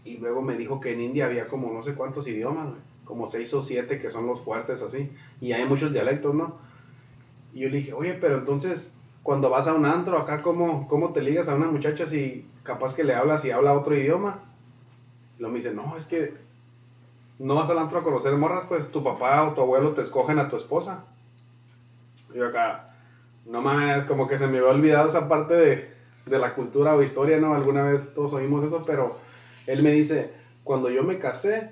[0.05, 2.81] Y luego me dijo que en India había como no sé cuántos idiomas, güey.
[3.03, 5.09] Como seis o siete que son los fuertes así.
[5.41, 6.59] Y hay muchos dialectos, ¿no?
[7.53, 11.13] Y yo le dije, oye, pero entonces, cuando vas a un antro acá, ¿cómo, cómo
[11.13, 14.39] te ligas a una muchacha si capaz que le hablas y habla otro idioma?
[15.37, 16.33] Y luego me dice, no, es que
[17.37, 20.39] no vas al antro a conocer morras, pues tu papá o tu abuelo te escogen
[20.39, 21.03] a tu esposa.
[22.33, 22.95] Y yo acá,
[23.45, 25.93] no mames, como que se me había olvidado esa parte de,
[26.25, 27.53] de la cultura o historia, ¿no?
[27.53, 29.15] Alguna vez todos oímos eso, pero
[29.67, 31.71] él me dice, cuando yo me casé,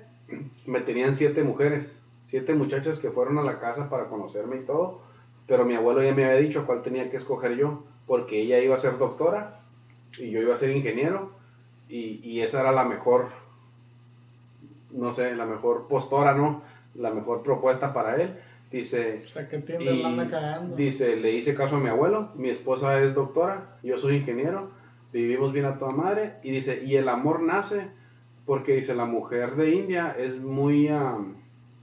[0.66, 5.00] me tenían siete mujeres, siete muchachas que fueron a la casa para conocerme y todo,
[5.50, 8.76] pero mi abuelo ya me había dicho cuál tenía que escoger yo, porque ella iba
[8.76, 9.58] a ser doctora
[10.16, 11.32] y yo iba a ser ingeniero
[11.88, 13.30] y, y esa era la mejor,
[14.92, 16.62] no sé, la mejor postora, ¿no?
[16.94, 18.36] La mejor propuesta para él.
[18.70, 23.12] Dice, O sea, que y dice, le hice caso a mi abuelo, mi esposa es
[23.16, 24.70] doctora, yo soy ingeniero,
[25.12, 27.88] vivimos bien a toda madre, y dice, y el amor nace
[28.46, 30.88] porque dice, la mujer de India es muy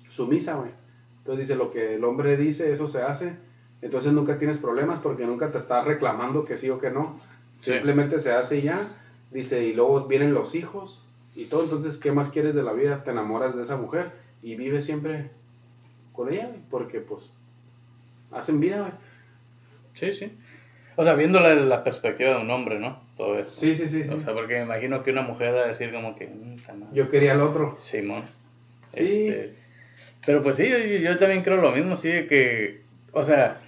[0.08, 0.72] sumisa, güey.
[1.18, 3.36] Entonces dice, lo que el hombre dice, eso se hace,
[3.82, 7.20] entonces nunca tienes problemas porque nunca te estás reclamando que sí o que no,
[7.54, 7.72] Sí.
[7.74, 8.80] simplemente se hace y ya,
[9.32, 11.04] dice, y luego vienen los hijos
[11.36, 13.04] y todo, entonces, ¿qué más quieres de la vida?
[13.04, 14.12] Te enamoras de esa mujer
[14.44, 15.30] y vives siempre
[16.14, 17.32] con ella, porque pues
[18.32, 18.92] hacen vida, güey.
[19.94, 20.38] sí, sí.
[21.00, 23.00] O sea, viendo la, la perspectiva de un hombre, ¿no?
[23.18, 23.52] Todo eso.
[23.52, 24.10] Sí, sí, sí, sí.
[24.14, 26.26] O sea, porque me imagino que una mujer va a decir como que...
[26.26, 26.96] "Mm, esta madre".
[26.96, 27.76] Yo quería el otro.
[27.80, 28.24] Simón.
[28.88, 29.28] Sí.
[29.28, 29.54] Este,
[30.26, 32.82] pero pues sí, yo, yo también creo lo mismo, sí, de que,
[33.18, 33.60] o sea,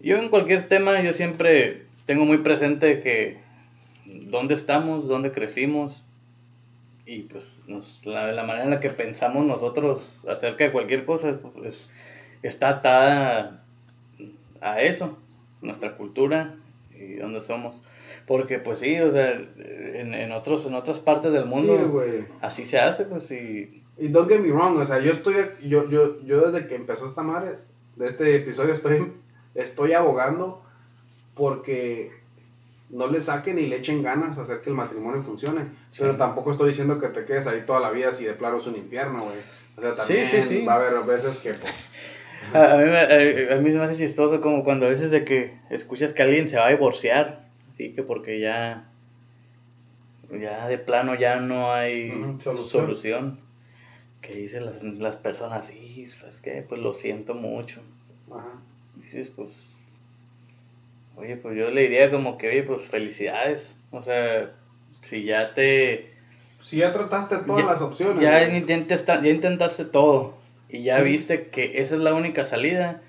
[0.00, 3.38] yo en cualquier tema yo siempre tengo muy presente que
[4.06, 6.04] dónde estamos, dónde crecimos
[7.04, 11.38] y pues nos- la, la manera en la que pensamos nosotros acerca de cualquier cosa
[11.54, 11.90] pues,
[12.42, 13.64] está atada
[14.60, 15.18] a eso,
[15.60, 16.54] nuestra cultura
[16.94, 17.82] y dónde somos.
[18.26, 22.66] Porque pues sí, o sea, en, en, otros, en otras partes del mundo Sí, así
[22.66, 26.22] se hace, pues y Y don't get me wrong, o sea, yo estoy, yo, yo,
[26.24, 27.56] yo desde que empezó esta madre,
[27.98, 29.12] de este episodio, estoy,
[29.54, 30.62] estoy abogando
[31.34, 32.10] porque
[32.90, 35.62] no le saquen y le echen ganas a hacer que el matrimonio funcione.
[35.90, 35.98] Sí.
[36.00, 38.66] Pero tampoco estoy diciendo que te quedes ahí toda la vida si de plano es
[38.66, 39.36] un infierno, güey.
[39.76, 40.64] O sea, también sí, sí.
[40.64, 41.92] va a haber veces que, pues,
[42.54, 45.24] A, a mí, me- a, a mí me hace chistoso como cuando a veces de
[45.24, 48.88] que escuchas que alguien se va a divorciar, así que porque ya,
[50.40, 52.68] ya de plano ya no hay Ujú, solución.
[52.68, 53.40] solución.
[54.28, 57.80] Que dicen las, las personas, sí, pues que, pues lo siento mucho.
[58.30, 58.44] ajá.
[59.02, 59.50] Dices, pues,
[61.16, 63.76] oye, pues yo le diría como que, oye, pues felicidades.
[63.90, 64.50] O sea,
[65.02, 66.12] si ya te,
[66.60, 68.22] Si ya trataste todas Ya- las opciones.
[68.22, 68.56] ya, güey.
[68.58, 70.34] intentaste, ya intentaste todo
[70.68, 71.04] y ya Sí.
[71.04, 73.00] viste que esa es la única salida,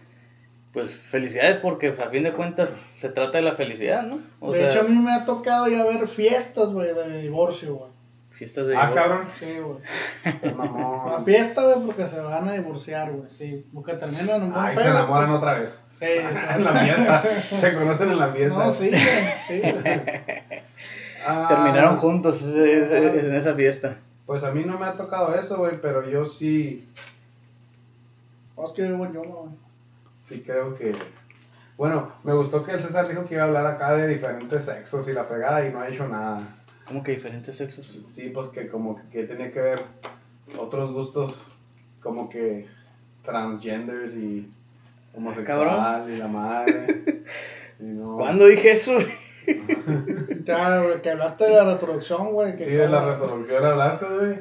[0.72, 4.20] pues felicidades porque a fin de cuentas se trata de la felicidad, ¿no?
[4.40, 7.74] O de sea, hecho, a mí me ha tocado ya ver fiestas, güey, de divorcio,
[7.76, 7.92] güey.
[8.40, 9.28] Fiestas de Ah, cabrón.
[9.38, 9.78] Sí, güey.
[10.42, 11.12] Seas mamón.
[11.12, 13.30] La fiesta, güey, porque se van a divorciar, güey.
[13.30, 15.38] Sí, porque terminan en un buen Ay, se pedo, enamoran pues.
[15.38, 15.82] otra vez.
[16.00, 17.24] Sí, en la fiesta.
[17.24, 18.58] Se conocen en la fiesta.
[18.58, 19.02] No, sí, güey,
[19.48, 20.02] sí, güey.
[21.28, 23.98] Ah, Terminaron juntos en esa fiesta.
[24.26, 26.88] Pues a mí no me ha tocado eso, güey, pero yo sí,
[28.64, 29.52] es que vivo en Yuma, güey.
[30.20, 30.96] sí creo que...
[31.78, 35.08] Bueno, me gustó que el César dijo que iba a hablar acá de diferentes sexos
[35.08, 36.42] y la fregada y no ha hecho nada.
[36.90, 38.02] ¿Cómo que diferentes sexos?
[38.08, 39.82] Sí, pues que como que, que tenía que ver
[40.58, 41.46] otros gustos
[42.02, 42.66] como que
[43.24, 44.52] transgenders y
[45.14, 47.24] homosexual y la madre.
[47.80, 48.98] Y no- ¿Cuándo dije eso?
[50.46, 52.52] Ya, güey, que hablaste de la reproducción, güey.
[52.54, 54.40] que Sí, de la reproducción hablaste, güey.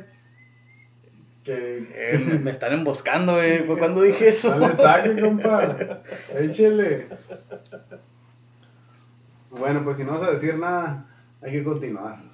[1.45, 1.87] Que...
[1.95, 3.67] Eh, me, están emboscando, güey.
[3.79, 4.55] ¿Cuándo dije eso?
[4.57, 5.77] No le saque, compa.
[6.39, 7.09] Échele.
[9.51, 11.07] Bueno, pues si no vas a decir nada,
[11.41, 12.28] hay que continuar.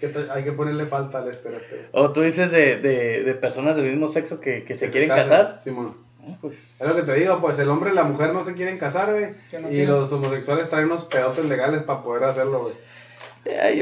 [0.00, 1.86] Que te- hay que ponerle falta al este, este.
[1.92, 5.08] O tú dices de, de, de personas del mismo sexo que, que se Que quieren
[5.08, 5.28] casen.
[5.28, 5.60] casar.
[5.62, 5.96] Simón.
[6.22, 8.54] Ah, Pues, Es lo que te digo, pues el hombre y la mujer no se
[8.54, 9.26] quieren casar, güey.
[9.60, 9.88] No y quieren.
[9.90, 12.74] los homosexuales traen unos pedotes legales para poder hacerlo, güey.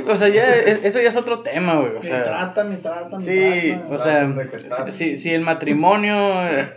[0.09, 1.96] o sea, ya, es- eso ya es otro tema, güey.
[1.96, 4.38] O tratan, ni tratan, sí, tratan.
[4.38, 6.14] o sea, si, si el matrimonio
[6.48, 6.68] eh,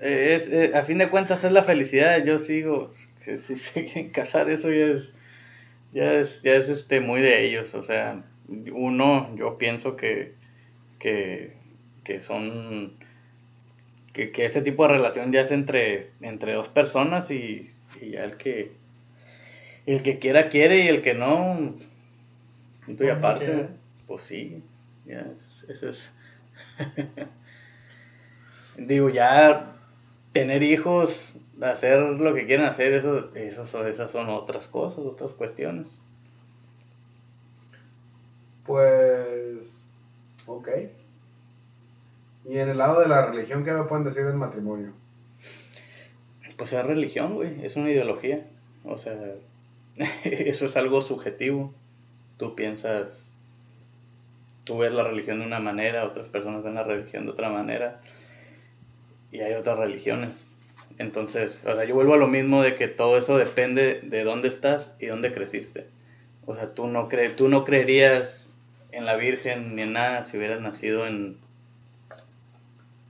[0.00, 2.90] es, eh, a fin de cuentas, es la felicidad, yo sigo,
[3.24, 5.10] que si se quieren casar, eso ya es,
[5.92, 7.74] ya es, ya es este, muy de ellos.
[7.74, 10.34] O sea, uno, yo pienso que,
[10.98, 11.54] que,
[12.04, 12.92] que son,
[14.12, 18.24] que, que ese tipo de relación ya es entre, entre dos personas y, y ya
[18.24, 18.72] el que,
[19.86, 21.74] el que quiera quiere y el que no,
[22.84, 23.46] punto y aparte,
[24.06, 24.62] pues sí,
[25.06, 26.10] ya es- eso es.
[28.78, 29.72] Digo, ya
[30.32, 35.32] tener hijos, hacer lo que quieran hacer, eso, eso son- esas son otras cosas, otras
[35.32, 36.00] cuestiones.
[38.66, 39.86] Pues.
[40.46, 40.68] Ok.
[42.48, 44.92] Y en el lado de la religión, ¿qué me pueden decir del matrimonio?
[46.56, 48.46] Pues es religión, güey, es una ideología.
[48.84, 49.14] O sea,
[50.24, 51.74] eso es algo subjetivo.
[52.38, 53.28] Tú piensas,
[54.64, 58.00] tú ves la religión de una manera, otras personas ven la religión de otra manera.
[59.32, 60.46] Y hay otras religiones.
[60.98, 64.48] Entonces, o sea, yo vuelvo a lo mismo de que todo eso depende de dónde
[64.48, 65.88] estás y dónde creciste.
[66.46, 68.45] O sea, tú no, cre tú no creerías
[68.96, 71.36] en la Virgen ni en nada si hubieras nacido en...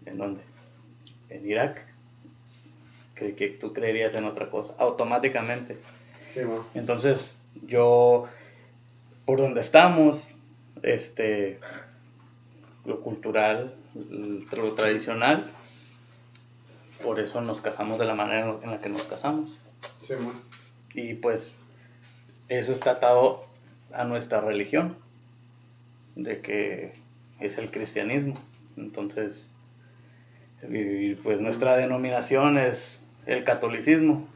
[0.05, 0.43] ¿En dónde?
[1.31, 1.87] En Irak.
[3.15, 5.79] Que, que tú creerías en otra cosa, automáticamente.
[6.35, 6.67] Sí, mo.
[6.75, 8.27] Entonces, yo,
[9.25, 10.29] por donde estamos,
[10.83, 11.61] este,
[12.85, 15.51] lo cultural, lo tradicional,
[17.03, 19.57] por eso nos casamos de la manera en la que nos casamos.
[20.01, 20.33] Sí, mo.
[20.95, 21.55] Y pues,
[22.49, 23.47] eso está atado
[23.93, 24.97] a nuestra religión,
[26.17, 26.93] de que
[27.39, 28.35] es el cristianismo.
[28.77, 29.47] Entonces,
[30.69, 34.27] y pues nuestra denominación es el catolicismo.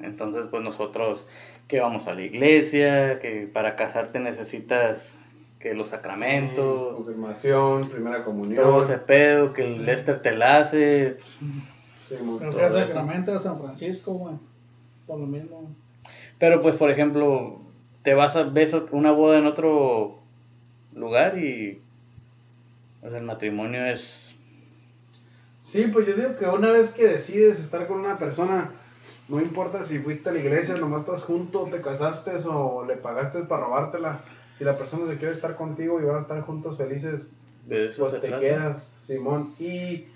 [0.00, 1.26] Entonces, pues nosotros
[1.68, 5.14] que vamos a la iglesia, que para casarte necesitas
[5.58, 8.62] que los sacramentos, Confirmación, primera comunión.
[8.62, 11.18] todo ese pedo, que el Lester te la hace.
[12.08, 12.16] Sí.
[12.38, 12.68] Pero que.
[12.68, 14.34] Sacramento de San Francisco, güey.
[15.06, 15.70] Por lo mismo.
[16.38, 17.60] Pero pues, por ejemplo,
[18.02, 20.21] te vas a ves una boda en otro
[20.94, 21.80] lugar y
[23.02, 24.32] o sea, el matrimonio es
[25.72, 28.70] Sí, pues yo digo que una vez que decides estar con una persona,
[29.28, 33.44] no importa si fuiste a la iglesia, nomás estás junto, te casaste o le pagaste
[33.44, 34.20] para robártela.
[34.52, 37.30] Si la persona se quiere estar contigo y van a estar juntos felices,
[37.66, 38.38] de eso pues te trata.
[38.38, 39.54] quedas, Simón.
[39.58, 40.08] Y,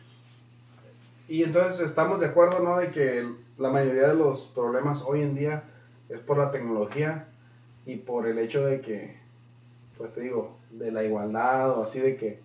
[1.27, 2.77] y entonces estamos de acuerdo, ¿no?
[2.77, 5.65] De que la mayoría de los problemas hoy en día
[6.11, 7.29] es por la tecnología
[7.87, 9.17] y por el hecho de que,
[9.97, 12.39] pues te digo, de la igualdad o así de que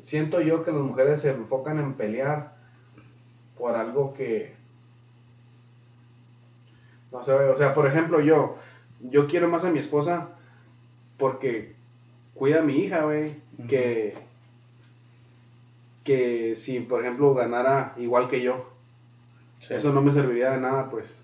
[0.00, 2.56] siento yo que las mujeres se enfocan en pelear
[3.56, 4.52] por algo que
[7.12, 8.54] no sé, o sea, por ejemplo, yo
[9.00, 10.28] yo quiero más a mi esposa
[11.16, 11.74] porque
[12.34, 13.68] cuida a mi hija, güey, Ujú.
[13.68, 14.14] que
[16.04, 18.64] que si por ejemplo ganara igual que yo,
[19.60, 19.74] Sí.
[19.74, 21.22] eso no me serviría de nada, pues,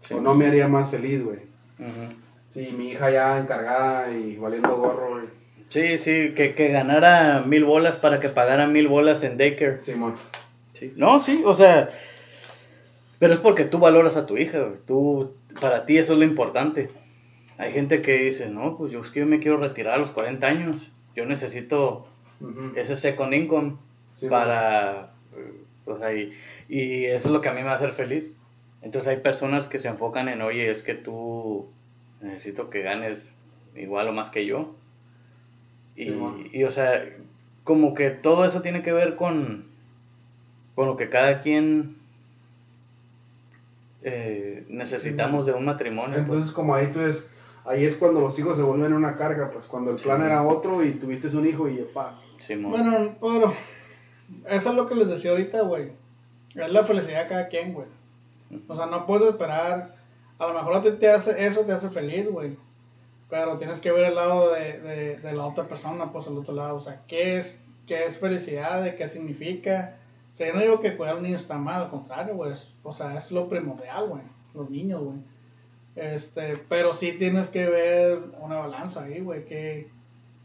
[0.00, 0.14] Sí.
[0.14, 1.38] o no me haría más feliz, güey.
[1.78, 2.14] Ujú.
[2.48, 5.20] Si mi hija ya encargada y valiendo gorro.
[5.68, 9.76] Sí, sí, que, que ganara mil bolas para que pagara mil bolas en daycare.
[9.76, 10.14] Simón.
[10.72, 10.92] Sí.
[10.96, 11.90] No, sí, o sea,
[13.18, 14.78] pero es porque tú valoras a tu hija, güey.
[14.86, 16.88] Tú, para ti eso es lo importante.
[17.58, 20.10] Hay gente que dice, no, pues yo es que yo me quiero retirar a los
[20.10, 20.90] 40 años.
[21.14, 22.06] Yo necesito
[22.76, 23.76] ese second income
[24.14, 26.32] Sí, para, eh, o sea, y,
[26.68, 28.36] y eso es lo que a mí me va a hacer feliz.
[28.82, 31.68] Entonces hay personas que se enfocan en, oye, es que tú
[32.20, 33.22] necesito que ganes
[33.76, 34.74] igual o más que yo.
[35.96, 36.38] Y, Sí, bueno.
[36.52, 37.04] y, o sea,
[37.64, 39.66] como que todo eso tiene que ver con,
[40.74, 41.96] con lo que cada quien
[44.02, 46.14] eh, necesitamos de un matrimonio.
[46.14, 46.22] pues.
[46.24, 47.30] Entonces, como ahí tú es,
[47.64, 50.26] ahí es cuando los hijos se vuelven una carga, pues cuando el plan Sí.
[50.26, 52.20] era otro y tuviste un hijo y pa.
[52.38, 52.70] Simón.
[52.70, 53.54] Bueno, pero
[54.48, 55.90] eso es lo que les decía ahorita, güey.
[56.54, 57.86] Es la felicidad de cada quien, güey.
[58.68, 59.96] O sea, no puedes esperar.
[60.38, 62.56] A lo mejor a ti te hace, eso te hace feliz, güey.
[63.28, 66.54] Pero tienes que ver el lado de, de, de la otra persona, pues el otro
[66.54, 66.76] lado.
[66.76, 68.82] O sea, ¿qué es, qué es felicidad?
[68.82, 69.96] ¿De qué significa?
[70.32, 72.52] O sea, yo no digo que cuidar a un niño está mal, al contrario, güey.
[72.82, 74.22] O sea, es lo primordial, güey.
[74.54, 75.18] Los niños, güey.
[75.96, 79.44] Este, pero sí tienes que ver una balanza ahí, güey.
[79.44, 79.90] Que.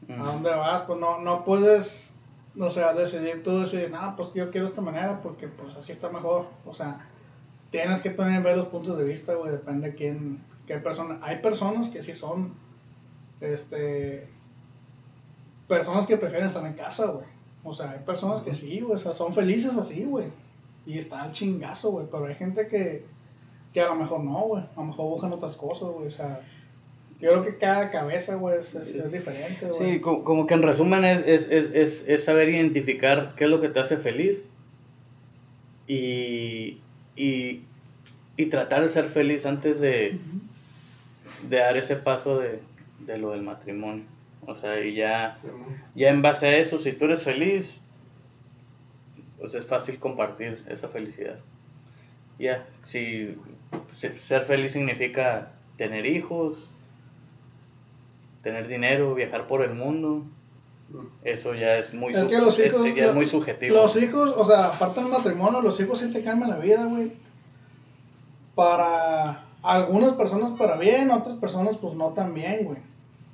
[0.10, 0.82] ¿A dónde vas?
[0.82, 2.14] Pues no, no puedes,
[2.60, 6.10] o sea, decidir tú, decidir, no, pues yo quiero esta manera porque pues así está
[6.10, 6.48] mejor.
[6.66, 7.08] O sea,
[7.74, 11.18] tienes que también ver los puntos de vista, güey, depende de quién, qué persona.
[11.24, 12.54] Hay personas que sí son,
[13.42, 14.28] este,
[15.68, 17.26] personas que prefieren estar en casa, güey.
[17.64, 20.28] O sea, hay personas que sí, güey, o sea, son felices así, güey.
[20.86, 22.06] Y están al chingazo, güey.
[22.12, 23.06] Pero hay gente que,
[23.74, 24.62] que a lo mejor no, güey.
[24.64, 26.10] A lo mejor buscan otras cosas, güey.
[26.10, 26.42] O sea,
[27.20, 29.74] yo creo que cada cabeza, güey, es, es, es diferente, güey.
[29.94, 33.50] Sí, co- como que en resumen es, es, es, es, es saber identificar qué es
[33.50, 34.50] lo que te hace feliz
[35.88, 36.78] y,
[37.16, 37.62] y,
[38.38, 40.18] y tratar de ser feliz antes de,
[41.50, 42.60] de dar ese paso de,
[43.00, 44.06] de lo del matrimonio.
[44.46, 45.48] O sea, y ya, Sí,
[45.96, 47.80] ya en base a eso, si tú eres feliz,
[49.40, 51.40] pues es fácil compartir esa felicidad.
[52.40, 53.36] Ya, si
[53.94, 56.70] se- ser feliz significa tener hijos,
[58.42, 60.26] tener dinero, viajar por el mundo,
[61.24, 63.76] eso ya es muy, Es que los es- hijos, ya es muy subjetivo.
[63.76, 67.12] Los hijos, o sea, aparte del matrimonio, los hijos sí te cambian la vida, güey.
[68.56, 72.78] Para algunas personas para bien, otras personas pues no tan bien, güey.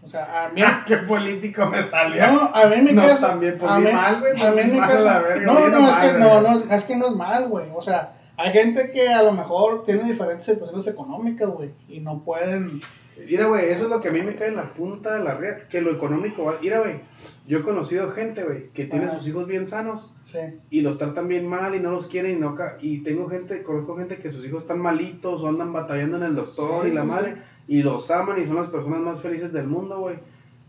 [0.05, 0.61] O sea, a mí...
[0.65, 2.25] Ah, qué político me salió.
[2.27, 3.27] No, a mí en mi No, caso.
[3.27, 5.03] también, pues, a mí, mal, güey, a pues, mí en mi caso.
[5.03, 7.65] verga, no, es mal, que, no, no, es que no es mal, güey.
[7.75, 12.23] O sea, hay gente que a lo mejor tiene diferentes situaciones económicas, güey, y no
[12.23, 12.79] pueden.
[13.27, 15.35] Mira, güey, eso es lo que a mí me cae en la punta de la
[15.35, 16.57] red, que lo económico va.
[16.61, 17.01] Mira, güey,
[17.47, 19.17] yo he conocido gente, güey, que tiene Ajá.
[19.17, 20.39] sus hijos bien sanos Sí.
[20.69, 23.61] y los tratan bien mal y no los quieren y no ca- y tengo gente,
[23.63, 26.93] conozco gente que sus hijos están malitos o andan batallando en el doctor Sí, y
[26.93, 27.35] la madre
[27.67, 30.15] y los aman y son las personas más felices del mundo, güey.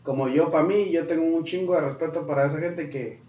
[0.03, 3.21] Como yo, para mí, yo tengo un chingo de respeto para esa gente que,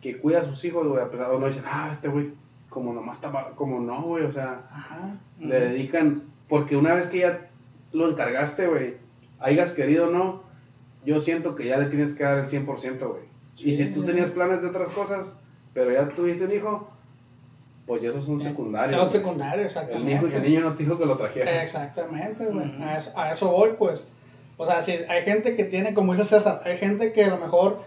[0.00, 2.30] que cuida a sus hijos, güey, a pesar de no dicen, ah, este güey,
[2.74, 5.16] como nomás está, mal", como no, güey, o sea, Ajá.
[5.38, 7.48] le dedican, porque una vez que ya
[7.92, 8.96] lo encargaste, güey,
[9.38, 10.42] hayas querido o no,
[11.06, 13.22] yo siento que ya le tienes que dar el 100%, güey.
[13.58, 15.32] y si tú tenías planes de otras cosas,
[15.72, 16.88] pero ya tuviste un hijo,
[17.86, 18.98] pues ya eso es un secundario.
[18.98, 20.12] Son secundarios, El, exactamente.
[20.12, 21.64] hijo, el niño no te dijo que lo trajeras.
[21.64, 22.66] Exactamente, güey.
[22.68, 22.82] Ujú.
[22.82, 24.00] a, eso, a eso voy, pues.
[24.56, 27.38] O sea, si hay gente que tiene, como dice César, hay gente que a lo
[27.38, 27.82] mejor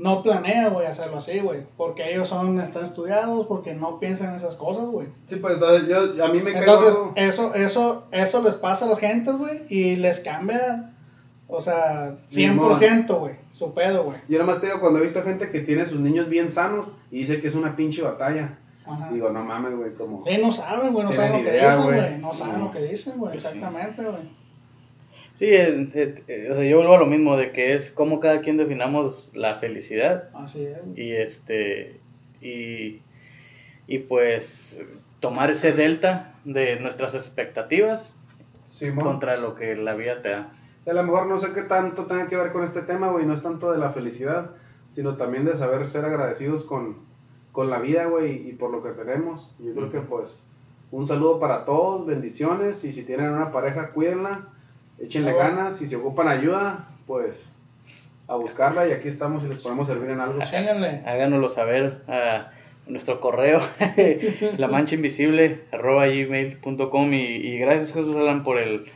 [0.00, 1.60] no planea, güey, hacerlo así, güey.
[1.76, 5.08] Porque ellos son, están estudiados, porque no piensan en esas cosas, güey.
[5.26, 8.98] Sí, pues entonces yo, a mí me Entonces, eso, eso, eso les pasa a las
[8.98, 10.94] gentes, güey, y les cambia,
[11.46, 14.16] o sea, 100%, güey, su pedo, güey.
[14.26, 17.18] Yo nomás te digo, cuando he visto gente que tiene sus niños bien sanos y
[17.18, 19.10] dice que es una pinche batalla, Ajá.
[19.12, 20.24] digo, no mames, güey, como...
[20.24, 22.18] Sí, no saben, güey, no saben lo que dicen, güey.
[22.18, 24.39] No saben lo que dicen, güey, exactamente, güey.
[25.40, 28.58] Sí, eh, o sea, yo vuelvo a lo mismo de que es como cada quien
[28.58, 30.28] definamos la felicidad.
[30.34, 31.98] Así es, y este
[32.42, 33.00] y,
[33.86, 34.84] y pues
[35.18, 38.14] tomar ese delta de nuestras expectativas
[38.98, 40.52] contra lo que la vida te da.
[40.86, 43.32] A lo mejor no sé qué tanto tenga que ver con este tema, güey, no
[43.32, 44.50] es tanto de la felicidad,
[44.90, 46.98] sino también de saber ser agradecidos con,
[47.52, 49.56] con la vida, güey, y por lo que tenemos.
[49.58, 50.38] Yo creo que pues
[50.90, 54.48] un saludo para todos, bendiciones, y si tienen una pareja, cuídenla,
[55.00, 57.52] échenle ganas, y si ocupan ayuda, pues
[58.28, 60.40] a buscarla, y aquí estamos y les podemos servir en algo.
[60.42, 61.02] Chénganle.
[61.04, 62.52] Háganoslo saber a
[62.86, 63.60] nuestro correo,
[64.56, 68.86] la mancha invisible, arroba gmail.com y, y gracias Jesús Alan por el,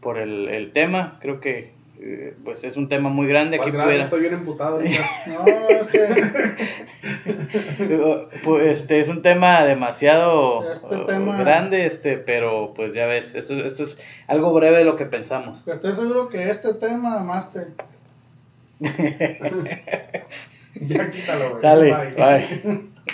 [0.00, 1.18] por el, el tema.
[1.20, 1.72] Creo que
[2.06, 3.56] eh, pues es un tema muy grande.
[3.56, 4.78] Aquí Pues, pudiera- estoy bien emputado.
[5.26, 6.00] No, es que
[8.44, 13.34] Pues, este es un tema demasiado Este uh, tema- grande, este, pero pues ya ves,
[13.34, 15.66] esto, esto es algo breve de lo que pensamos.
[15.66, 17.68] estoy seguro que este tema, Master,
[20.74, 21.62] ya quítalo, güey.
[21.62, 22.14] Dale, Bye.
[22.16, 22.93] bye.